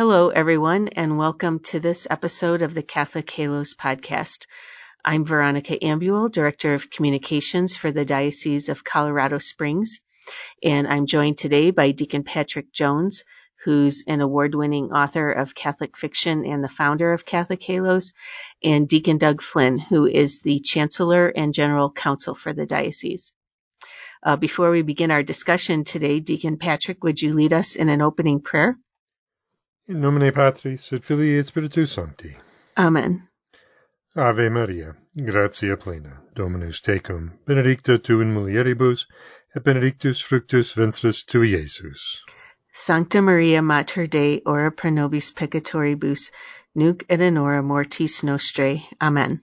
[0.00, 4.46] Hello, everyone, and welcome to this episode of the Catholic Halos podcast.
[5.04, 10.00] I'm Veronica Ambuul, Director of Communications for the Diocese of Colorado Springs,
[10.62, 13.26] and I'm joined today by Deacon Patrick Jones,
[13.64, 18.14] who's an award-winning author of Catholic fiction and the founder of Catholic Halos,
[18.64, 23.32] and Deacon Doug Flinn, who is the Chancellor and General Counsel for the Diocese.
[24.22, 28.00] Uh, before we begin our discussion today, Deacon Patrick, would you lead us in an
[28.00, 28.78] opening prayer?
[29.90, 32.36] In nomine Patris et Filii et Spiritus Sancti.
[32.78, 33.26] Amen.
[34.14, 39.06] Ave Maria, gratia plena, Dominus tecum, benedicta tu in mulieribus,
[39.52, 42.20] et benedictus fructus ventris tui, Iesus.
[42.72, 46.30] Sancta Maria Mater Dei, ora pro nobis peccatoribus,
[46.72, 48.84] nunc et in hora mortis nostrae.
[49.00, 49.42] Amen.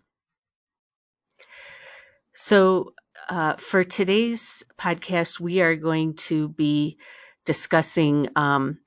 [2.31, 2.93] So,
[3.27, 6.99] uh, for today's podcast, we are going to be
[7.43, 8.77] discussing um,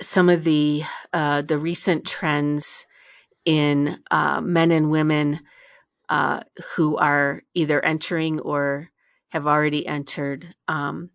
[0.00, 0.82] some of the
[1.12, 2.86] uh, the recent trends
[3.44, 5.40] in uh, men and women
[6.08, 6.42] uh,
[6.74, 8.90] who are either entering or
[9.28, 11.10] have already entered um,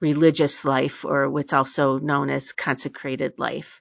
[0.00, 3.80] religious life, or what's also known as consecrated life.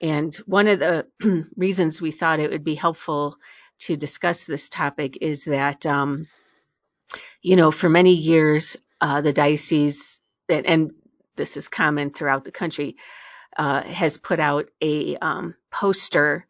[0.00, 1.06] And one of the
[1.56, 3.36] reasons we thought it would be helpful
[3.80, 6.28] to discuss this topic is that, um,
[7.42, 10.90] you know, for many years, uh, the diocese, and, and,
[11.36, 12.96] this is common throughout the country,
[13.56, 16.46] uh, has put out a um, poster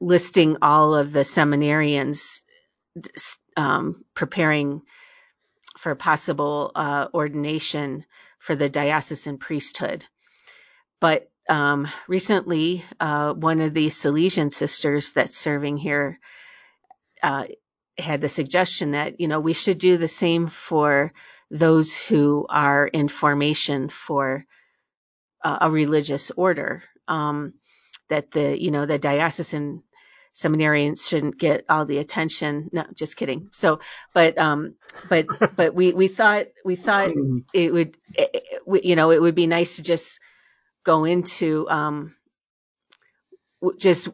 [0.00, 2.40] listing all of the seminarians
[3.56, 4.82] um, preparing
[5.78, 8.04] for possible uh, ordination
[8.38, 10.04] for the diocesan priesthood.
[11.00, 16.18] But um, recently, uh, one of the Salesian sisters that's serving here
[17.22, 17.44] uh,
[17.98, 21.12] had the suggestion that you know we should do the same for
[21.50, 24.44] those who are in formation for
[25.44, 26.82] uh, a religious order.
[27.06, 27.54] Um,
[28.08, 29.82] that the you know the diocesan
[30.34, 32.70] seminarians shouldn't get all the attention.
[32.72, 33.48] No, just kidding.
[33.52, 33.80] So,
[34.12, 34.74] but um,
[35.08, 37.10] but but we we thought we thought
[37.54, 38.44] it would it,
[38.84, 40.20] you know it would be nice to just
[40.84, 42.14] go into um,
[43.78, 44.08] just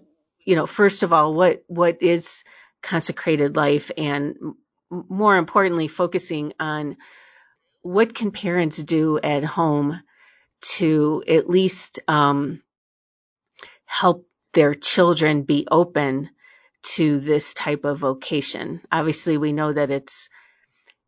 [0.44, 2.44] you know first of all what what is
[2.82, 4.36] consecrated life and
[4.90, 6.96] more importantly focusing on
[7.82, 10.00] what can parents do at home
[10.60, 12.62] to at least um,
[13.84, 16.30] help their children be open
[16.82, 18.80] to this type of vocation.
[18.90, 20.28] Obviously, we know that it's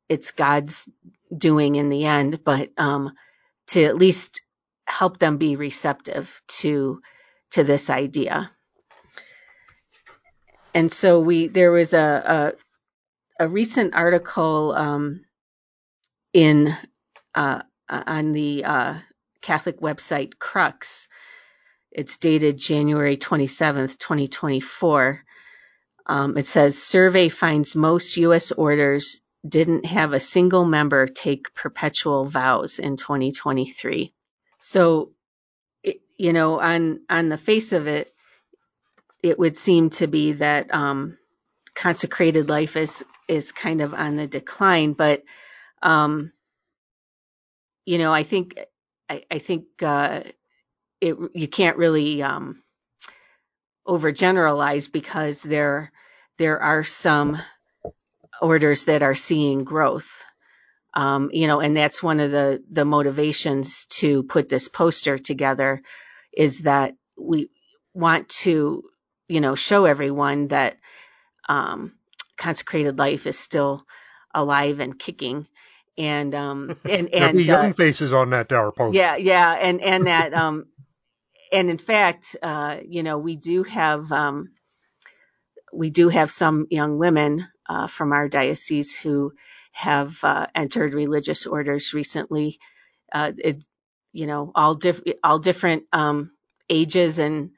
[0.09, 0.89] it's God's
[1.37, 3.13] doing in the end, but um,
[3.69, 4.43] to at least
[4.87, 7.01] help them be receptive to
[7.53, 8.51] to this idea.
[10.75, 12.55] And so we there was a
[13.39, 15.25] a, a recent article um,
[16.33, 16.77] in
[17.35, 18.95] uh, on the uh,
[19.43, 21.09] Catholic website Crux.
[21.91, 25.23] It's dated January 27th, 2024.
[26.07, 28.51] Um, it says survey finds most U.S.
[28.51, 34.15] orders didn't have a single member take perpetual vows in 2023.
[34.59, 35.11] So,
[35.83, 38.13] it, you know, on on the face of it,
[39.23, 41.19] it would seem to be that um,
[41.75, 44.93] consecrated life is is kind of on the decline.
[44.93, 45.23] But,
[45.83, 46.33] um,
[47.85, 48.59] you know, I think
[49.11, 50.23] I, I think uh,
[51.01, 52.63] it you can't really um,
[53.87, 55.93] overgeneralize because there
[56.39, 57.39] there are some
[58.43, 60.25] orders that are seeing growth.
[60.95, 65.83] Um, you know, and that's one of the the motivations to put this poster together
[66.33, 67.51] is that we
[67.95, 68.85] want to,
[69.29, 70.77] you know, show everyone that
[71.49, 71.95] um,
[72.39, 73.85] consecrated life is still
[74.35, 75.47] alive and kicking.
[75.99, 78.99] And um and and young uh, faces on that tower poster.
[78.99, 80.67] Yeah, yeah, and and that um
[81.53, 84.51] and in fact, uh, you know, we do have um,
[85.73, 89.33] we do have some young women uh, from our diocese who
[89.73, 92.59] have uh, entered religious orders recently.
[93.13, 93.65] Uh, it,
[94.13, 96.33] you know, all diff- all different um,
[96.71, 97.51] ages and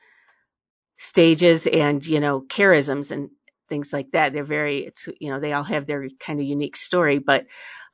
[0.99, 3.31] stages, and you know, charisms and
[3.69, 4.33] things like that.
[4.33, 7.47] They're very, it's you know, they all have their kind of unique story, but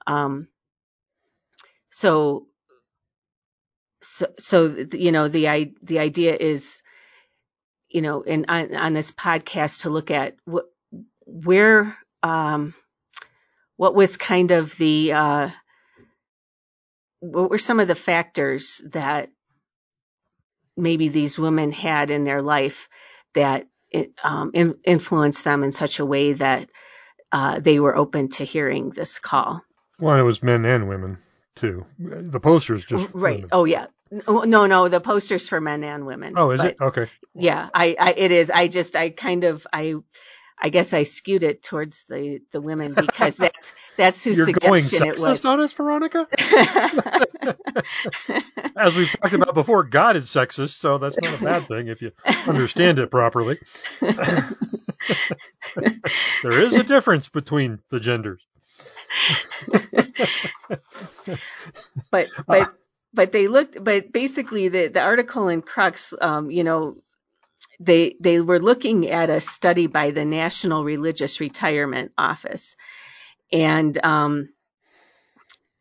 [0.07, 0.49] um,
[1.91, 2.47] so
[4.03, 6.83] so, so you know the the idea is
[7.89, 10.37] you know in on, on this podcast to look at
[11.27, 12.75] where um,
[13.77, 15.51] what was kind of the uh,
[17.21, 19.31] what were some of the factors that
[20.77, 22.89] maybe these women had in their life
[23.35, 23.67] that
[24.23, 26.71] um, in, influenced them in such a way that
[27.33, 29.63] uh, they were open to hearing this call.
[30.01, 31.19] Well, it was men and women
[31.55, 31.87] too.
[31.99, 33.37] The posters just mm, right.
[33.37, 33.51] Women.
[33.53, 36.35] Oh yeah, No, no, the posters for men and women.
[36.37, 36.77] Oh, is it?
[36.81, 37.09] Okay.
[37.35, 38.51] Yeah, I, I, it is.
[38.51, 39.95] I just, I kind of, I,
[40.61, 44.99] I guess I skewed it towards the, the women because that's that's whose You're suggestion
[44.99, 45.45] going it was.
[45.45, 46.27] on us, Veronica.
[48.77, 52.03] As we've talked about before, God is sexist, so that's not a bad thing if
[52.03, 52.11] you
[52.47, 53.59] understand it properly.
[54.01, 54.51] there
[56.61, 58.45] is a difference between the genders.
[62.11, 62.75] But but
[63.13, 66.97] but they looked but basically the the article in crux um, you know
[67.81, 72.77] they they were looking at a study by the national religious retirement office.
[73.53, 74.51] And um,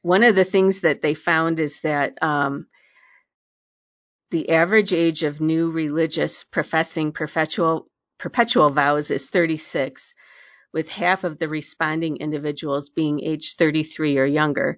[0.02, 2.68] one of the things that they found is that um,
[4.32, 7.88] the average age of new religious professing perpetual
[8.18, 10.16] perpetual vows is 36
[10.74, 14.78] with half of the responding individuals being age 33 or younger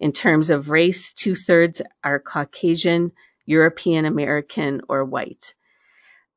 [0.00, 3.12] in terms of race, two thirds are Caucasian,
[3.44, 5.54] European American, or white.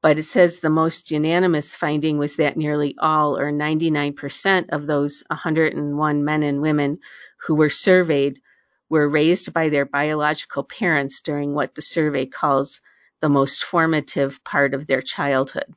[0.02, 5.24] But it says the most unanimous finding was that nearly all, or 99% of those
[5.28, 7.00] 101 men and women
[7.48, 8.42] who were surveyed
[8.90, 12.82] were raised by their biological parents during what the survey calls
[13.22, 15.74] the most formative part of their childhood.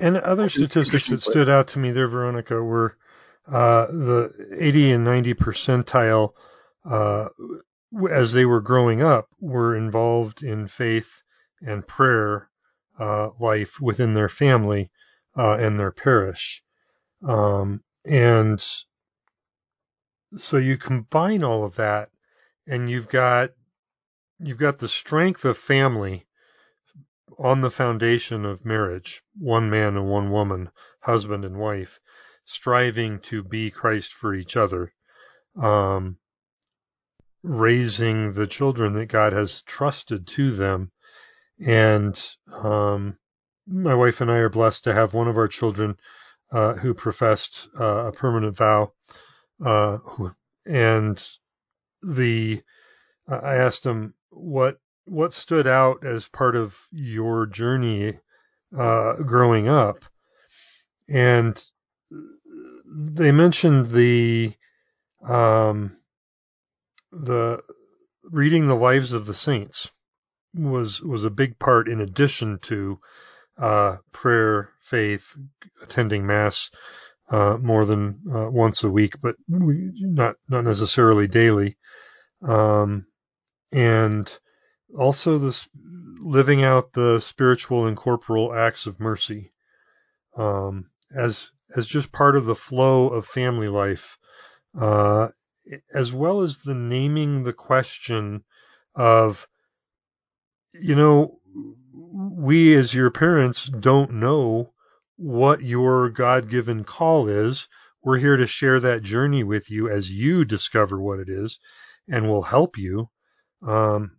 [0.00, 2.96] And other statistics that stood out to me there, Veronica, were
[3.50, 6.34] uh, the 80 and 90 percentile,
[6.84, 7.28] uh,
[8.10, 11.22] as they were growing up, were involved in faith
[11.60, 12.48] and prayer
[12.98, 14.90] uh, life within their family
[15.36, 16.62] uh, and their parish.
[17.26, 18.64] Um, and
[20.36, 22.10] so you combine all of that,
[22.66, 23.50] and you've got
[24.38, 26.26] you've got the strength of family
[27.38, 30.70] on the foundation of marriage, one man and one woman,
[31.00, 32.00] husband and wife,
[32.44, 34.92] striving to be Christ for each other,
[35.56, 36.18] um,
[37.42, 40.90] raising the children that God has trusted to them.
[41.64, 42.20] And
[42.52, 43.18] um,
[43.66, 45.96] my wife and I are blessed to have one of our children
[46.50, 48.92] uh, who professed uh, a permanent vow.
[49.64, 49.98] Uh,
[50.66, 51.24] and
[52.02, 52.62] the
[53.28, 58.18] I asked him what what stood out as part of your journey
[58.76, 60.04] uh, growing up,
[61.08, 61.62] and
[62.86, 64.52] they mentioned the
[65.26, 65.96] um,
[67.12, 67.60] the
[68.22, 69.90] reading the lives of the saints
[70.54, 72.98] was was a big part in addition to
[73.58, 75.36] uh, prayer, faith,
[75.82, 76.70] attending mass
[77.30, 81.76] uh, more than uh, once a week, but we, not not necessarily daily,
[82.42, 83.06] um,
[83.72, 84.38] and
[84.96, 85.68] also this
[86.20, 89.52] living out the spiritual and corporal acts of mercy
[90.36, 94.16] um, as as just part of the flow of family life,
[94.80, 95.28] uh,
[95.92, 98.42] as well as the naming the question
[98.94, 99.46] of,
[100.72, 101.40] you know,
[101.92, 104.72] we as your parents don't know
[105.16, 107.68] what your God given call is.
[108.02, 111.58] We're here to share that journey with you as you discover what it is
[112.08, 113.10] and we'll help you.
[113.66, 114.12] Um,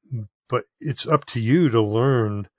[0.49, 2.49] but it's up to you to learn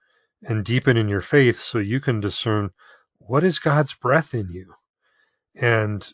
[0.43, 2.71] and deepen in your faith so you can discern
[3.19, 4.75] what is God's breath in you?
[5.55, 6.07] And,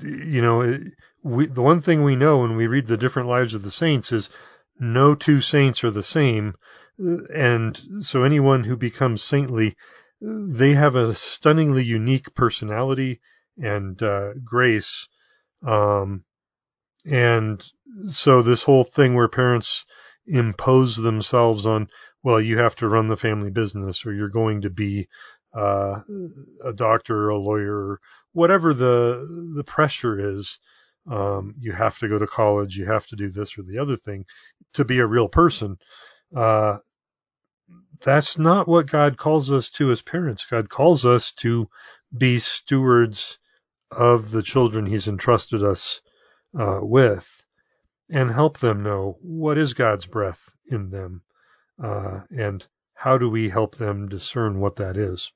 [0.00, 0.78] you know,
[1.22, 4.12] we, the one thing we know when we read the different lives of the saints
[4.12, 4.30] is
[4.78, 6.54] no two saints are the same.
[6.98, 9.76] And so anyone who becomes saintly,
[10.20, 13.20] they have a stunningly unique personality
[13.56, 15.08] and uh, grace.
[15.66, 16.24] Um,
[17.08, 17.64] and
[18.10, 19.86] so this whole thing where parents
[20.26, 21.88] impose themselves on,
[22.22, 25.08] well, you have to run the family business or you're going to be
[25.54, 26.00] uh,
[26.64, 28.00] a doctor or a lawyer or
[28.32, 30.58] whatever the the pressure is.
[31.10, 32.76] Um, you have to go to college.
[32.76, 34.26] You have to do this or the other thing
[34.74, 35.78] to be a real person.
[36.36, 36.78] Uh,
[38.00, 40.44] that's not what God calls us to as parents.
[40.44, 41.68] God calls us to
[42.16, 43.38] be stewards
[43.90, 46.02] of the children He's entrusted us
[46.58, 47.44] uh, with
[48.10, 51.22] and help them know what is God's breath in them
[51.82, 55.32] uh, and how do we help them discern what that is.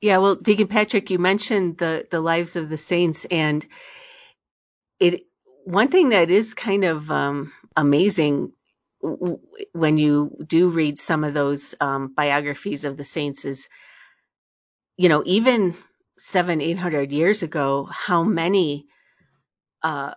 [0.00, 3.66] Yeah, well, Deacon Patrick, you mentioned the the lives of the saints, and
[5.00, 5.24] it
[5.64, 8.52] one thing that is kind of um, amazing
[9.00, 13.68] when you do read some of those um, biographies of the saints is,
[14.96, 15.74] you know, even
[16.18, 18.86] seven, eight hundred years ago, how many
[19.82, 20.14] uh,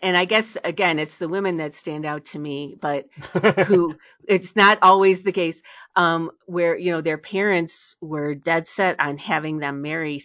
[0.00, 3.06] and I guess again, it's the women that stand out to me, but
[3.66, 3.96] who
[4.26, 5.62] it's not always the case.
[5.94, 10.22] Um, where you know their parents were dead set on having them marry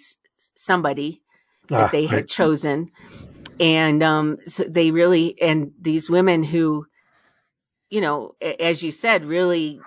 [0.55, 1.21] somebody,
[1.67, 2.27] that ah, they had right.
[2.27, 2.91] chosen.
[3.59, 6.85] And um, so they really, and these women who,
[7.89, 9.81] you know, as you said, really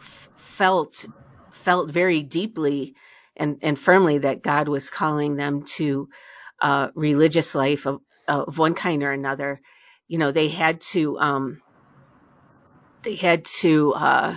[0.00, 1.06] f- felt
[1.52, 2.96] felt very deeply
[3.36, 6.08] and, and firmly that God was calling them to
[6.60, 9.60] uh, religious life of, of one kind or another.
[10.08, 11.62] You know, they had to um,
[13.02, 14.36] they had to uh,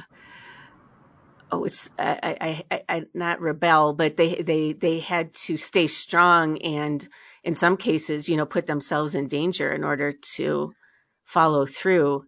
[1.52, 6.60] oh it's I, I, I not rebel but they they they had to stay strong
[6.62, 7.06] and
[7.44, 10.74] in some cases you know put themselves in danger in order to
[11.26, 12.24] follow through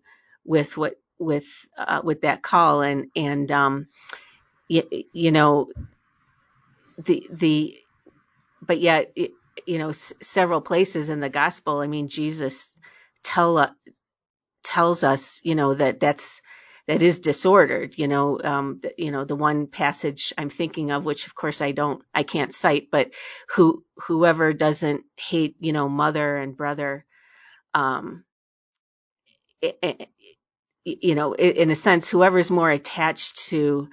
[0.45, 1.45] with what with
[1.77, 3.87] uh, with that call and and um
[4.67, 5.69] you, you know
[7.05, 7.77] the the
[8.61, 9.31] but yet it,
[9.67, 12.71] you know s- several places in the gospel i mean jesus
[13.23, 13.69] tell uh,
[14.63, 16.41] tells us you know that that's
[16.87, 17.97] that is disordered.
[17.97, 21.71] You know, um, you know the one passage I'm thinking of, which of course I
[21.71, 23.11] don't, I can't cite, but
[23.49, 27.05] who whoever doesn't hate, you know, mother and brother,
[27.73, 28.25] um,
[30.85, 33.89] you know, in a sense, whoever's more attached to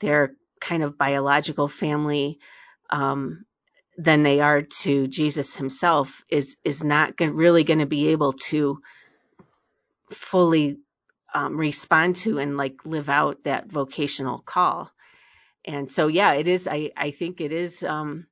[0.00, 0.34] their
[0.64, 2.38] kind of biological family
[2.90, 3.44] um,
[3.98, 8.80] than they are to Jesus himself is is not really going to be able to
[10.10, 10.78] fully
[11.34, 14.90] um, respond to and like live out that vocational call.
[15.64, 16.68] And so, yeah, it is.
[16.68, 18.26] I I think it is um,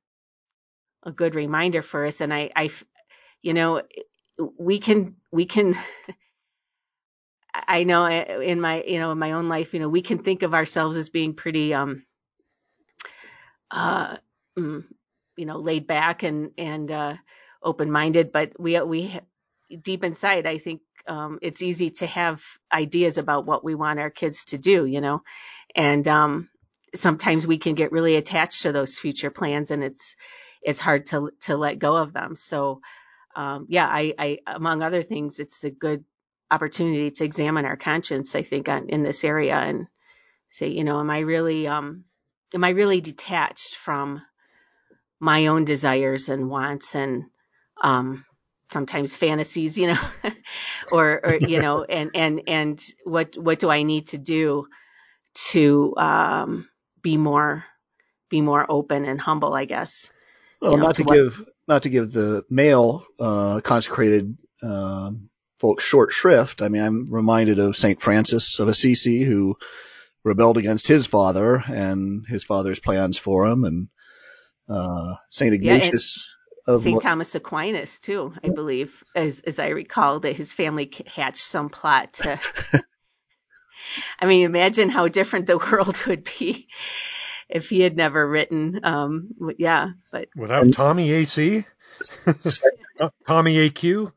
[1.03, 2.21] a good reminder for us.
[2.21, 2.69] And I I
[3.41, 3.81] you know
[4.57, 5.75] we can we can.
[7.55, 10.41] I know in my you know in my own life, you know, we can think
[10.41, 12.03] of ourselves as being pretty um
[13.73, 14.17] uh
[14.59, 14.85] mm,
[15.37, 17.15] you know laid back and and uh
[17.63, 19.19] open minded, but we we
[19.81, 24.09] deep inside, I think um, it's easy to have ideas about what we want our
[24.11, 25.23] kids to do, you know,
[25.75, 26.49] and um,
[26.95, 30.15] sometimes we can get really attached to those future plans, and it's
[30.63, 32.35] it's hard to to let go of them.
[32.35, 32.81] So,
[33.35, 36.05] um, yeah, I, I among other things, it's a good
[36.51, 38.35] opportunity to examine our conscience.
[38.35, 39.87] I think on, in this area and
[40.49, 42.05] say, you know, am I really um,
[42.53, 44.21] am I really detached from
[45.19, 47.25] my own desires and wants and
[47.81, 48.25] um,
[48.71, 49.99] sometimes fantasies, you know,
[50.91, 54.67] or, or, you know, and, and, and what, what do I need to do
[55.51, 56.69] to, um,
[57.01, 57.65] be more,
[58.29, 60.11] be more open and humble, I guess.
[60.61, 65.29] Well, you know, not to, give, not to give the male, uh, consecrated, um,
[65.59, 66.61] folks short shrift.
[66.61, 68.01] I mean, I'm reminded of St.
[68.01, 69.57] Francis of Assisi who
[70.23, 73.87] rebelled against his father and his father's plans for him and,
[74.69, 75.53] uh, St.
[75.53, 76.25] Ignatius.
[76.67, 77.01] Yeah, St.
[77.01, 82.13] Thomas Aquinas too, I believe, as as I recall, that his family hatched some plot
[82.13, 82.39] to.
[84.19, 86.69] I mean, imagine how different the world would be
[87.49, 88.79] if he had never written.
[88.83, 91.65] Um, yeah, but without Tommy AC,
[93.27, 94.13] Tommy AQ.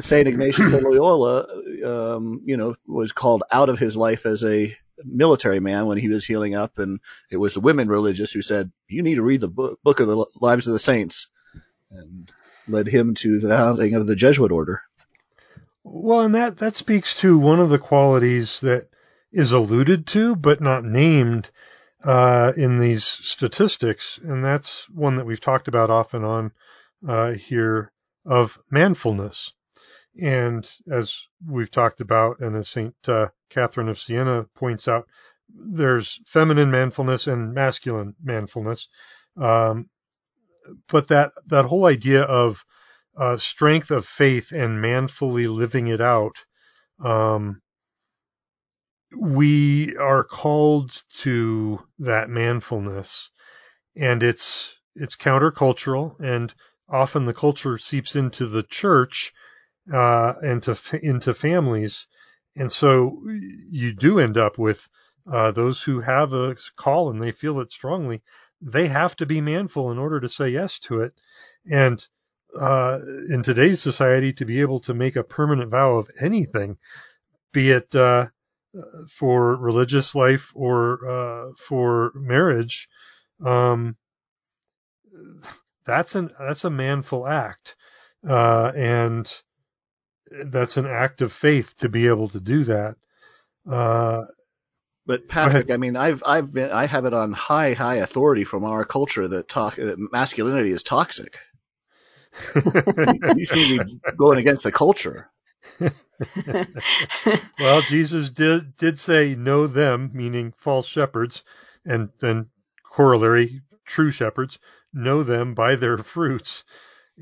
[0.00, 1.46] Saint Ignatius of Loyola,
[1.84, 4.74] um, you know, was called out of his life as a
[5.04, 7.00] military man when he was healing up, and
[7.30, 10.06] it was the women religious who said, "You need to read the book, book of
[10.06, 11.28] the Lives of the Saints,"
[11.90, 12.30] and
[12.66, 14.82] led him to the founding of the Jesuit order.
[15.82, 18.88] Well, and that that speaks to one of the qualities that
[19.32, 21.50] is alluded to but not named
[22.04, 26.52] uh, in these statistics, and that's one that we've talked about off and on
[27.06, 27.92] uh, here
[28.24, 29.52] of manfulness.
[30.20, 32.94] And as we've talked about, and as St.
[33.06, 35.06] Uh, Catherine of Siena points out,
[35.48, 38.88] there's feminine manfulness and masculine manfulness.
[39.36, 39.88] Um,
[40.88, 42.64] but that, that whole idea of
[43.16, 46.36] uh, strength of faith and manfully living it out,
[47.02, 47.62] um,
[49.16, 53.30] we are called to that manfulness,
[53.96, 56.54] and it's it's countercultural, and
[56.88, 59.32] often the culture seeps into the church
[59.92, 62.06] uh, and to into families,
[62.56, 63.20] and so
[63.70, 64.88] you do end up with
[65.30, 68.22] uh, those who have a call and they feel it strongly.
[68.60, 71.12] They have to be manful in order to say yes to it,
[71.70, 72.06] and
[72.58, 76.78] uh, in today's society, to be able to make a permanent vow of anything,
[77.52, 78.26] be it uh,
[79.08, 82.88] for religious life or uh, for marriage,
[83.44, 83.96] um,
[85.84, 87.76] that's an that's a manful act,
[88.28, 89.42] uh, and
[90.30, 92.96] that's an act of faith to be able to do that.
[93.68, 94.24] Uh,
[95.06, 98.64] but Patrick, I mean, I've I've been I have it on high high authority from
[98.64, 101.38] our culture that talk that masculinity is toxic.
[102.54, 105.30] you seem to be going against the culture.
[107.58, 111.42] well, Jesus did did say know them, meaning false shepherds,
[111.86, 112.48] and then
[112.82, 114.58] corollary true shepherds.
[114.92, 116.64] know them by their fruits.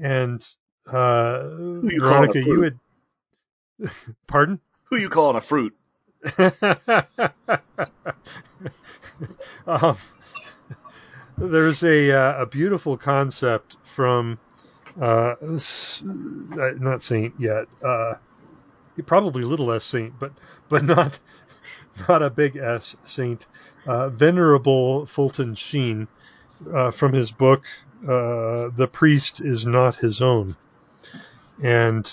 [0.01, 0.47] And
[0.87, 2.65] uh, you Veronica, you fruit?
[2.65, 2.79] had
[4.26, 4.61] pardon.
[4.85, 5.75] Who you calling a fruit?
[9.66, 9.97] um,
[11.38, 14.38] there's a uh, a beautiful concept from
[15.00, 15.59] uh, uh,
[16.02, 18.14] not Saint yet, uh,
[19.04, 20.33] probably little s Saint, but
[20.68, 21.18] but not
[22.09, 23.47] not a big S Saint,
[23.87, 26.09] uh, Venerable Fulton Sheen,
[26.73, 27.64] uh, from his book
[28.02, 30.56] uh, "The Priest Is Not His Own,"
[31.63, 32.11] and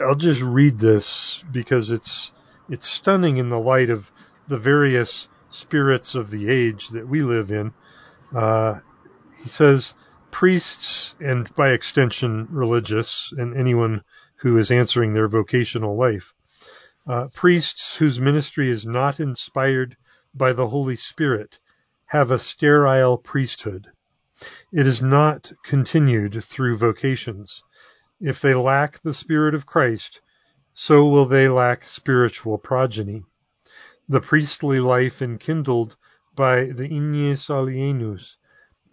[0.00, 2.32] I'll just read this because it's
[2.68, 4.10] it's stunning in the light of
[4.48, 7.72] the various spirits of the age that we live in.
[8.34, 8.80] Uh,
[9.42, 9.94] he says,
[10.30, 14.02] priests, and by extension, religious, and anyone
[14.36, 16.34] who is answering their vocational life,
[17.06, 19.96] uh, priests whose ministry is not inspired
[20.34, 21.58] by the Holy Spirit
[22.06, 23.88] have a sterile priesthood.
[24.72, 27.62] It is not continued through vocations.
[28.20, 30.20] If they lack the Spirit of Christ,
[30.72, 33.24] so will they lack spiritual progeny.
[34.08, 35.96] The priestly life enkindled
[36.36, 38.36] by the ignis alienus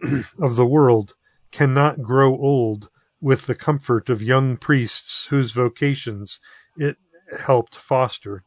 [0.40, 1.14] of the world
[1.52, 2.88] cannot grow old
[3.20, 6.40] with the comfort of young priests whose vocations
[6.76, 6.96] it
[7.38, 8.42] helped foster.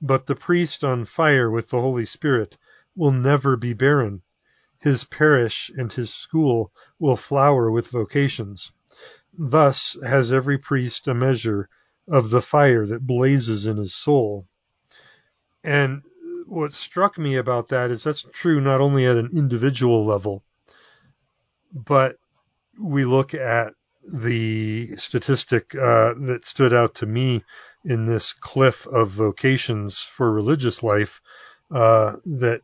[0.00, 2.56] But the priest on fire with the Holy Spirit
[2.94, 4.22] will never be barren.
[4.78, 8.70] His parish and his school will flower with vocations.
[9.38, 11.68] Thus has every priest a measure
[12.08, 14.46] of the fire that blazes in his soul.
[15.64, 16.02] And
[16.46, 20.44] what struck me about that is that's true not only at an individual level,
[21.72, 22.16] but
[22.78, 23.74] we look at
[24.04, 27.42] the statistic uh, that stood out to me
[27.84, 31.20] in this cliff of vocations for religious life
[31.72, 32.60] uh, that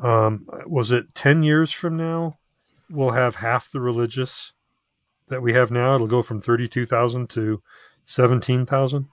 [0.00, 2.38] um, was it 10 years from now
[2.90, 4.52] we'll have half the religious
[5.28, 7.62] that we have now it'll go from 32,000 to
[8.04, 9.08] 17,000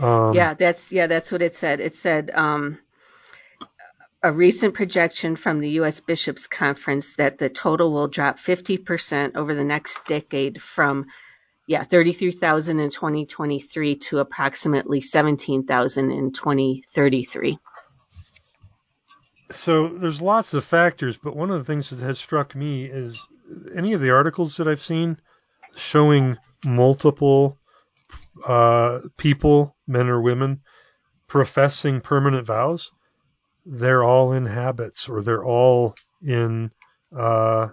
[0.00, 1.80] um, yeah, that's yeah, that's what it said.
[1.80, 2.78] It said um,
[4.22, 6.00] a recent projection from the U.S.
[6.00, 11.06] Bishops Conference that the total will drop 50% over the next decade from
[11.66, 17.58] yeah 33,000 in 2023 to approximately 17,000 in 2033.
[19.50, 23.20] So there's lots of factors, but one of the things that has struck me is
[23.74, 25.18] any of the articles that I've seen
[25.76, 27.58] showing multiple
[28.44, 30.60] uh, people, men or women,
[31.26, 32.90] professing permanent vows.
[33.66, 36.72] They're all in habits, or they're all in
[37.14, 37.68] uh,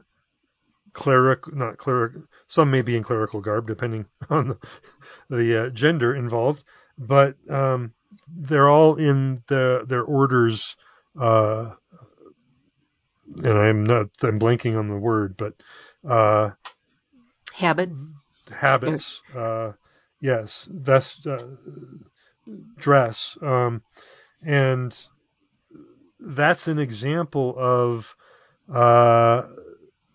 [0.93, 2.13] cleric, not cleric.
[2.47, 4.57] Some may be in clerical garb, depending on the,
[5.29, 6.63] the uh, gender involved,
[6.97, 7.93] but um,
[8.27, 10.75] they're all in the their orders
[11.19, 11.71] uh,
[13.43, 15.53] and I'm not I'm blanking on the word, but
[16.07, 16.51] uh,
[17.57, 17.89] Habit.
[18.51, 19.21] habits.
[19.35, 19.71] Uh,
[20.21, 21.37] yes, vest, uh,
[22.77, 23.81] dress, um,
[24.45, 24.95] and
[26.19, 28.15] that's an example of
[28.71, 29.41] uh,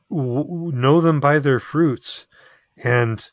[0.09, 2.29] w- know them by their fruits,
[2.77, 3.29] and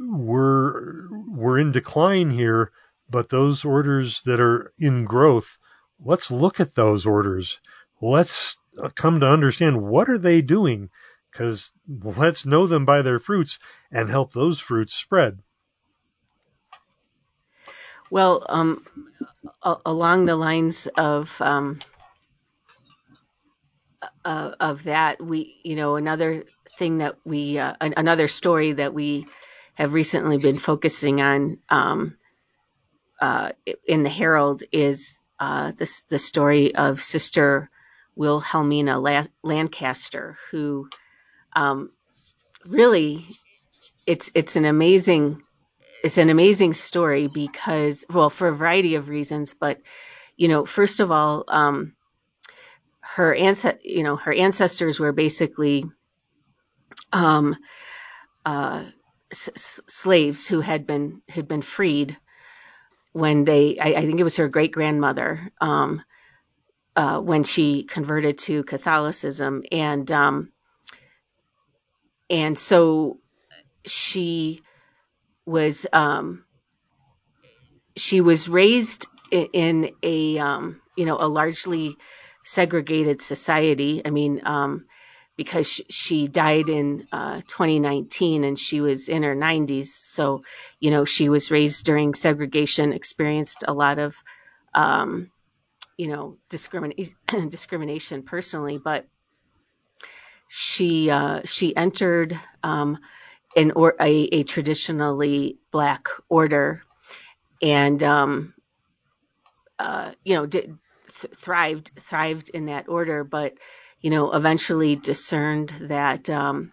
[0.00, 2.72] we're we're in decline here.
[3.08, 5.58] But those orders that are in growth,
[6.04, 7.60] let's look at those orders.
[8.02, 8.56] Let's
[8.96, 10.90] come to understand what are they doing
[11.32, 13.58] because let's know them by their fruits
[13.92, 15.40] and help those fruits spread.
[18.10, 18.84] Well, um,
[19.62, 21.78] a- along the lines of um,
[24.24, 26.44] uh, of that, we you know another
[26.78, 29.26] thing that we uh, an- another story that we
[29.74, 32.16] have recently been focusing on um,
[33.20, 33.52] uh,
[33.86, 37.70] in the Herald is uh, the the story of Sister
[38.16, 40.88] Wilhelmina La- Lancaster, who
[41.58, 41.90] um,
[42.68, 43.24] really
[44.06, 45.42] it's it's an amazing
[46.04, 49.80] it's an amazing story because well for a variety of reasons, but
[50.36, 51.94] you know first of all um,
[53.00, 55.84] her ancest you know her ancestors were basically
[57.12, 57.56] um,
[58.46, 58.84] uh,
[59.32, 62.16] s- slaves who had been had been freed
[63.12, 66.02] when they I, I think it was her great grandmother um,
[66.96, 69.62] uh, when she converted to Catholicism.
[69.72, 70.52] And um,
[72.30, 73.18] and so
[73.86, 74.62] she
[75.46, 76.44] was um,
[77.96, 81.96] she was raised in a um, you know a largely
[82.44, 84.02] segregated society.
[84.04, 84.86] I mean, um,
[85.36, 90.42] because sh- she died in uh, 2019 and she was in her 90s, so
[90.80, 94.16] you know she was raised during segregation, experienced a lot of
[94.74, 95.30] um,
[95.96, 97.14] you know discrimination
[97.48, 99.06] discrimination personally, but
[100.48, 102.98] she uh, she entered um,
[103.54, 106.82] an or a, a traditionally black order,
[107.62, 108.54] and um,
[109.78, 110.76] uh, you know did,
[111.20, 113.58] th- thrived thrived in that order, but
[114.00, 116.72] you know eventually discerned that um,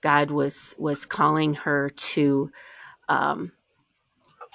[0.00, 2.50] God was was calling her to
[3.08, 3.52] um,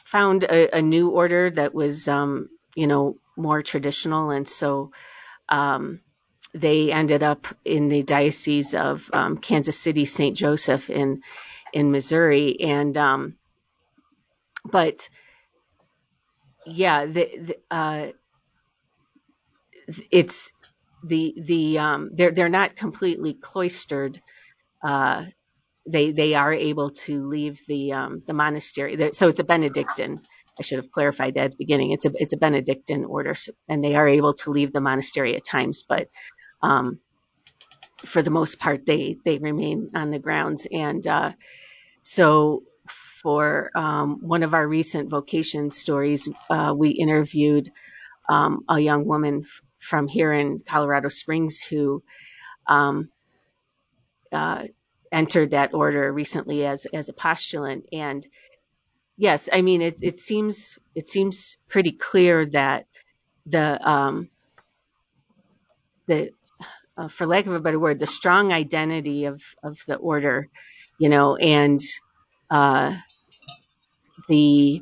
[0.05, 4.91] found a, a, new order that was um, you know more traditional, and so
[5.49, 5.99] um,
[6.55, 10.35] they ended up in the diocese of um, Kansas City St.
[10.37, 11.21] Joseph in
[11.73, 13.35] in Missouri, and um,
[14.63, 15.09] but
[16.65, 18.07] yeah, the, the uh,
[20.11, 20.51] it's
[21.03, 24.21] the the um, they're they're not completely cloistered.
[24.83, 25.25] Uh,
[25.87, 28.97] they they are able to leave the um, the monastery.
[29.13, 30.21] So it's a Benedictine.
[30.57, 31.91] I should have clarified that at the beginning.
[31.91, 33.35] It's a it's a Benedictine order,
[33.67, 36.07] and they are able to leave the monastery at times, but
[36.61, 36.99] um,
[38.05, 40.67] for the most part, they they remain on the grounds.
[40.71, 41.31] And uh,
[42.01, 47.71] so, for um, one of our recent vocation stories, uh, we interviewed
[48.29, 52.03] um, a young woman f- from here in Colorado Springs who
[52.67, 53.09] um,
[54.31, 54.65] uh,
[55.11, 57.87] entered that order recently as as a postulant.
[57.93, 58.25] And
[59.17, 62.87] yes, I mean it, it seems it seems pretty clear that
[63.45, 64.29] the um,
[66.07, 66.31] the
[66.97, 70.49] uh, for lack of a better word, the strong identity of of the order,
[70.99, 71.79] you know, and
[72.49, 72.95] uh,
[74.29, 74.81] the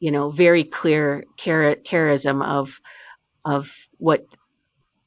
[0.00, 2.80] you know very clear char- charism of
[3.44, 4.22] of what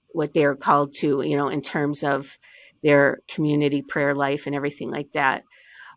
[0.09, 2.37] what they're called to, you know, in terms of
[2.81, 5.43] their community prayer life and everything like that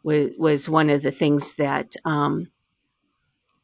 [0.03, 2.49] was was one of the things that um,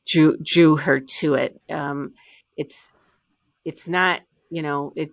[0.06, 1.60] drew drew her to it.
[1.70, 2.14] Um,
[2.56, 2.88] it's
[3.64, 5.10] it's not you know it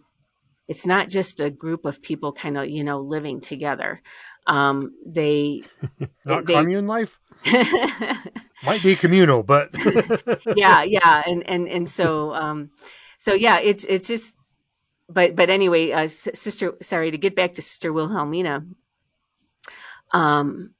[0.67, 4.01] it's not just a group of people kind of you know living together.
[4.45, 5.63] Um, they
[6.25, 7.19] not they, commune life.
[8.63, 9.71] Might be communal, but
[10.55, 12.69] yeah, yeah, and and and so um,
[13.17, 14.35] so yeah, it's it's just
[15.09, 18.65] but but anyway, uh, sister, sorry to get back to Sister Wilhelmina.
[20.11, 20.71] Um,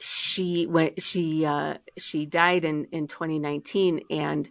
[0.00, 4.48] she went she uh, she died in in 2019, and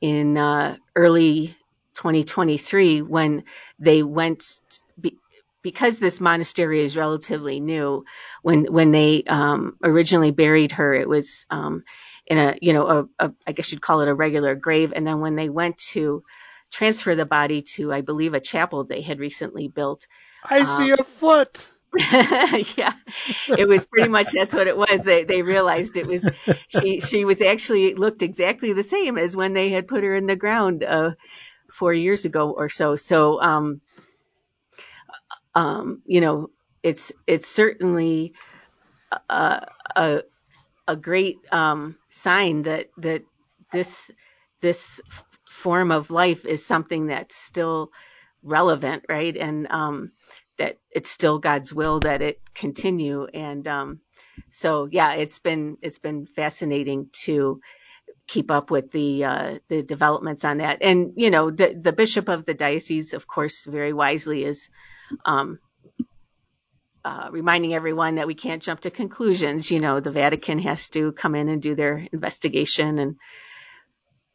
[0.00, 1.56] in uh, early
[1.96, 3.44] 2023 when
[3.78, 4.44] they went
[5.00, 5.16] be,
[5.62, 8.04] because this monastery is relatively new
[8.42, 11.82] when when they um, originally buried her it was um,
[12.26, 14.92] in a you know a, a, I guess you'd call it a regular grave.
[14.94, 16.22] And then when they went to
[16.70, 20.06] transfer the body to I believe a chapel they had recently built
[20.44, 21.66] I um, see a foot.
[22.76, 22.92] Yeah,
[23.56, 25.04] it was pretty much that's what it was.
[25.04, 26.28] They they realized it was
[26.68, 30.26] she she was actually looked exactly the same as when they had put her in
[30.26, 31.12] the ground uh,
[31.70, 32.96] four years ago or so.
[32.96, 33.80] So um,
[35.54, 36.50] um, you know,
[36.82, 38.34] it's it's certainly
[39.28, 40.22] a a,
[40.86, 43.22] a great um, sign that that
[43.72, 44.10] this
[44.60, 45.00] this
[45.48, 47.90] form of life is something that's still
[48.42, 49.36] relevant, right?
[49.36, 50.10] And um,
[50.58, 53.26] that it's still God's will that it continue.
[53.26, 54.00] And um,
[54.50, 57.60] so, yeah, it's been it's been fascinating to
[58.26, 60.82] keep up with the uh, the developments on that.
[60.82, 64.68] And you know, the, the bishop of the diocese, of course, very wisely is.
[65.24, 65.58] Um,
[67.04, 69.70] uh, reminding everyone that we can't jump to conclusions.
[69.70, 73.16] You know, the Vatican has to come in and do their investigation and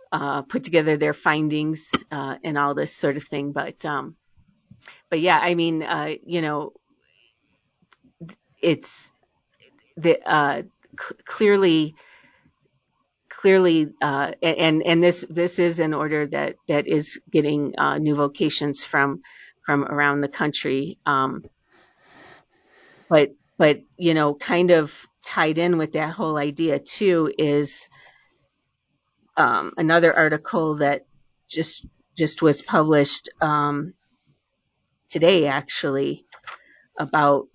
[0.10, 3.51] uh, put together their findings uh, and all this sort of thing.
[3.51, 4.15] But um,
[5.10, 6.71] but yeah, I mean, uh, you know,
[8.62, 9.12] it's
[9.97, 10.63] the uh,
[11.25, 11.95] clearly
[13.41, 18.13] clearly uh, and and this this is an order that that is getting uh, new
[18.13, 19.21] vocations from
[19.65, 21.43] from around the country um,
[23.10, 24.93] but but you know kind of
[25.25, 27.89] tied in with that whole idea too is
[29.38, 31.08] um, another article that
[31.49, 31.84] just
[32.15, 33.95] just was published um,
[35.10, 36.25] today actually
[36.99, 37.47] about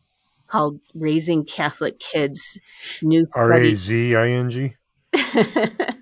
[0.49, 2.59] called Raising Catholic Kids.
[3.03, 4.75] New R A Z I N G.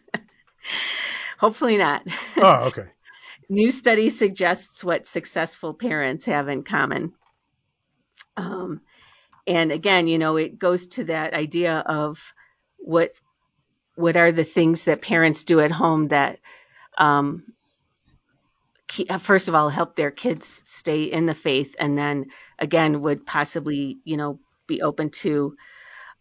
[1.39, 2.03] Hopefully not.
[2.37, 2.87] Oh, okay.
[3.49, 7.13] New study suggests what successful parents have in common.
[8.37, 8.81] Um,
[9.47, 12.33] and again, you know, it goes to that idea of
[12.79, 13.13] what
[13.97, 16.41] what are the things that parents do at home that
[16.99, 17.45] um,
[19.09, 22.27] uh, first of all help their kids stay in the faith and then
[22.59, 25.57] again would possibly you know be open to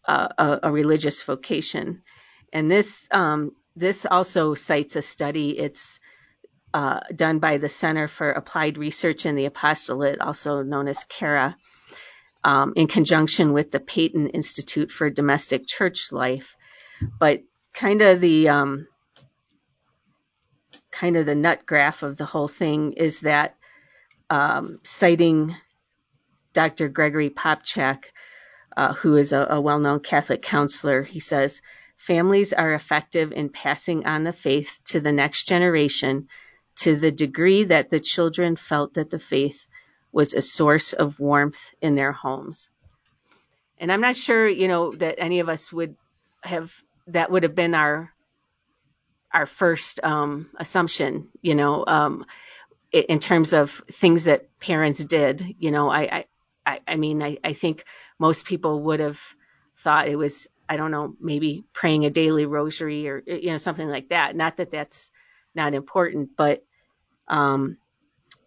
[0.07, 2.01] uh, a, a, religious vocation
[2.53, 5.99] and this um, this also cites a study it's
[6.73, 11.55] uh, done by the center for applied research in the apostolate also known as cara
[12.43, 16.55] um, in conjunction with the Peyton Institute for Domestic Church Life.
[17.19, 18.87] But kind of the um,
[20.91, 23.55] kind of the nut graph of the whole thing is that
[24.29, 25.55] um, citing
[26.53, 26.87] Dr.
[26.87, 28.05] Gregory Popcak,
[28.75, 31.61] uh, who is a, a well-known Catholic counselor, he says
[31.97, 36.27] families are effective in passing on the faith to the next generation
[36.75, 39.67] to the degree that the children felt that the faith
[40.11, 42.69] was a source of warmth in their homes.
[43.77, 45.95] And I'm not sure, you know, that any of us would
[46.43, 46.73] have
[47.07, 48.11] that would have been our
[49.31, 52.25] our first um, assumption, you know, um,
[52.91, 55.55] in terms of things that parents did.
[55.59, 56.25] You know, I
[56.65, 57.83] I, I mean, I, I think
[58.19, 59.21] most people would have
[59.77, 63.87] thought it was, I don't know, maybe praying a daily rosary or you know something
[63.87, 64.35] like that.
[64.35, 65.11] Not that that's
[65.55, 66.63] not important, but
[67.27, 67.77] um,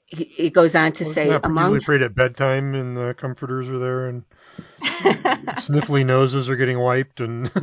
[0.08, 3.68] it goes on to Well, say yeah, among usually prayed at bedtime, and the comforters
[3.68, 4.22] are there, and
[4.80, 7.50] sniffly noses are getting wiped, and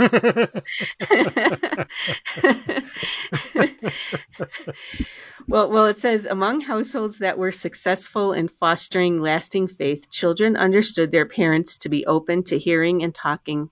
[5.47, 11.11] well, well, it says among households that were successful in fostering lasting faith, children understood
[11.11, 13.69] their parents to be open to hearing and talking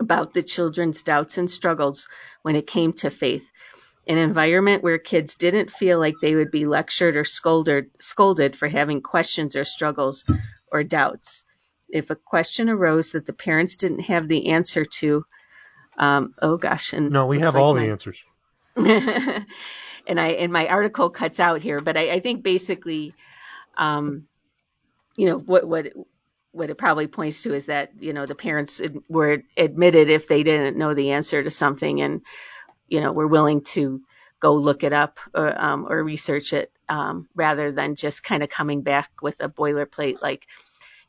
[0.00, 2.08] about the children's doubts and struggles
[2.42, 3.48] when it came to faith.
[4.06, 8.66] An environment where kids didn't feel like they would be lectured or scolded, scolded for
[8.66, 10.24] having questions or struggles
[10.72, 11.44] or doubts.
[11.88, 15.24] If a question arose that the parents didn't have the answer to,
[15.98, 18.24] um, oh gosh, and no, we have like all my- the answers.
[18.76, 23.14] and I and my article cuts out here, but I, I think basically,
[23.76, 24.26] um,
[25.16, 25.92] you know, what what
[26.52, 30.42] what it probably points to is that you know the parents were admitted if they
[30.42, 32.22] didn't know the answer to something, and
[32.88, 34.02] you know were willing to
[34.40, 38.48] go look it up or, um, or research it um, rather than just kind of
[38.48, 40.46] coming back with a boilerplate like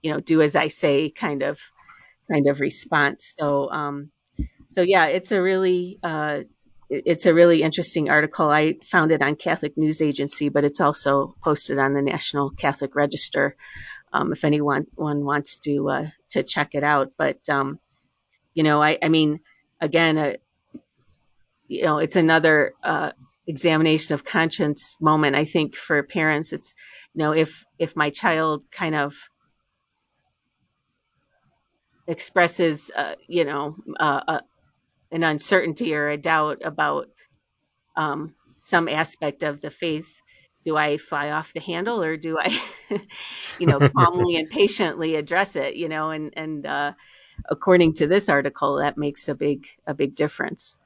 [0.02, 1.60] you know do as I say kind of
[2.32, 3.34] kind of response.
[3.38, 4.12] So um,
[4.70, 6.42] so yeah, it's a really uh,
[6.90, 8.50] it's a really interesting article.
[8.50, 12.96] I found it on Catholic News Agency, but it's also posted on the National Catholic
[12.96, 13.56] Register.
[14.14, 17.80] Um, if anyone one wants to uh, to check it out, but um,
[18.54, 19.40] you know, I, I mean,
[19.82, 20.34] again, uh,
[21.68, 23.12] you know, it's another uh,
[23.48, 25.36] examination of conscience moment.
[25.36, 26.76] I think for parents, it's
[27.14, 29.16] you know, if if my child kind of
[32.08, 34.42] expresses, uh, you know, uh, uh,
[35.12, 37.08] an uncertainty or a doubt about
[37.96, 40.22] um, some aspect of the faith,
[40.64, 42.58] do I fly off the handle or do I,
[43.60, 45.76] you know, calmly and patiently address it?
[45.76, 46.94] You know, and and uh,
[47.50, 50.78] according to this article, that makes a big a big difference.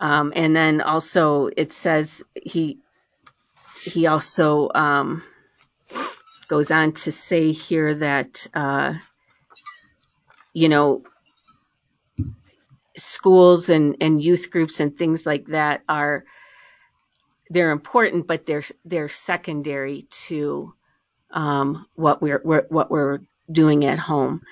[0.00, 2.78] Um, and then also it says he
[3.82, 5.22] he also um,
[6.48, 8.94] goes on to say here that uh,
[10.52, 11.02] you know
[12.96, 16.24] schools and, and youth groups and things like that are
[17.50, 20.74] they're important, but they're they're secondary to
[21.30, 24.42] um, what we're, we're what we're doing at home.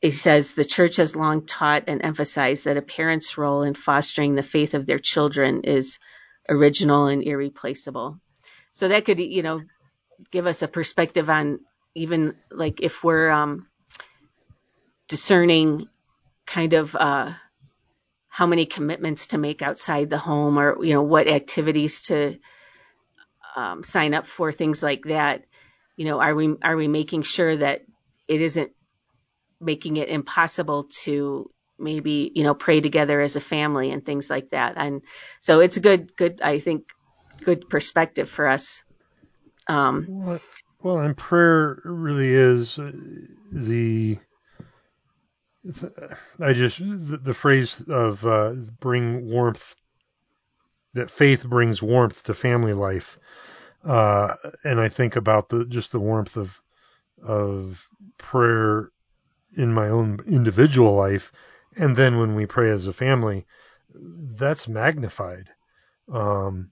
[0.00, 4.34] It says the church has long taught and emphasized that a parent's role in fostering
[4.34, 5.98] the faith of their children is
[6.48, 8.20] original and irreplaceable.
[8.72, 9.62] So that could, you know,
[10.30, 11.60] give us a perspective on
[11.94, 13.66] even like if we're um,
[15.08, 15.88] discerning
[16.46, 17.32] kind of uh,
[18.38, 22.38] how many commitments to make outside the home or you know what activities to
[23.56, 25.44] um, sign up for things like that
[25.96, 27.82] you know are we are we making sure that
[28.28, 28.70] it isn't
[29.60, 34.50] making it impossible to maybe you know pray together as a family and things like
[34.50, 35.02] that and
[35.40, 36.84] so it's a good good i think
[37.44, 38.84] good perspective for us
[39.66, 40.40] um Well,
[40.80, 42.76] well, and prayer really is
[43.50, 44.16] the.
[46.40, 49.76] I just the, the phrase of uh, bring warmth
[50.94, 53.18] that faith brings warmth to family life,
[53.84, 56.60] uh, and I think about the just the warmth of
[57.22, 58.90] of prayer
[59.56, 61.32] in my own individual life,
[61.76, 63.46] and then when we pray as a family,
[63.92, 65.50] that's magnified,
[66.10, 66.70] um,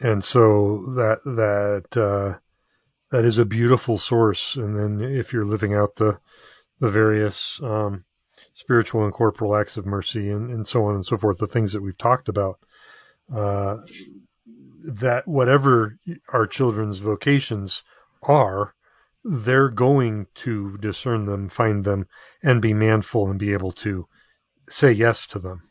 [0.00, 2.38] and so that that uh,
[3.10, 4.56] that is a beautiful source.
[4.56, 6.18] And then if you're living out the
[6.78, 8.04] the various um,
[8.52, 11.72] spiritual and corporal acts of mercy and, and so on and so forth, the things
[11.72, 12.58] that we've talked about,
[13.34, 13.78] uh,
[14.84, 15.96] that whatever
[16.28, 17.82] our children's vocations
[18.22, 18.74] are,
[19.24, 22.06] they're going to discern them, find them,
[22.42, 24.06] and be manful and be able to
[24.68, 25.62] say yes to them.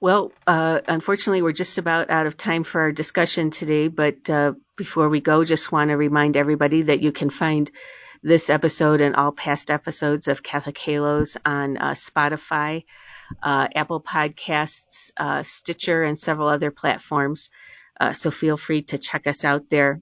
[0.00, 3.88] Well, uh, unfortunately, we're just about out of time for our discussion today.
[3.88, 7.70] But uh, before we go, just want to remind everybody that you can find
[8.24, 12.84] this episode and all past episodes of Catholic Halos on uh, Spotify,
[13.42, 17.50] uh, Apple Podcasts, uh, Stitcher, and several other platforms.
[18.00, 20.00] Uh, so feel free to check us out there.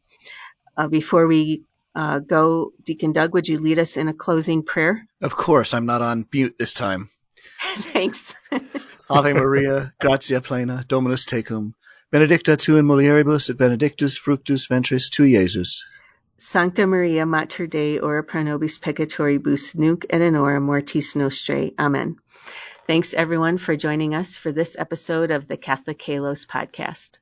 [0.89, 5.07] before we go, Deacon Doug, would you lead us in a closing prayer?
[5.21, 7.11] Of course, I'm not on mute this time.
[7.93, 8.37] Thanks.
[9.11, 11.75] Ave Maria, gratia plena, Dominus tecum,
[12.13, 15.83] benedicta tu in mulieribus et benedictus fructus ventris tu, Iesus.
[16.45, 21.73] Sancta Maria Mater Dei, ora pro nobis peccatoribus, nunc et in hora mortis nostrae.
[21.79, 22.17] Amen.
[22.89, 27.19] Thanks everyone for joining us for this episode of the Catholic Halos podcast.